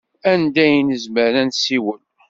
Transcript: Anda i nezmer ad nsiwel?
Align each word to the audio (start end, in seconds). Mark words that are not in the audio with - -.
Anda 0.31 0.65
i 0.77 0.79
nezmer 0.87 1.33
ad 1.41 1.45
nsiwel? 1.47 2.01